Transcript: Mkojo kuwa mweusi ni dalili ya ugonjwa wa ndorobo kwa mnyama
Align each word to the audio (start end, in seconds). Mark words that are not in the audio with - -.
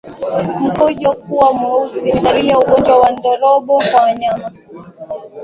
Mkojo 0.63 1.13
kuwa 1.13 1.53
mweusi 1.53 2.13
ni 2.13 2.19
dalili 2.19 2.47
ya 2.49 2.59
ugonjwa 2.59 2.99
wa 2.99 3.11
ndorobo 3.11 3.81
kwa 3.91 4.13
mnyama 4.13 4.51